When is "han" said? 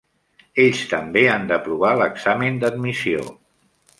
1.33-1.45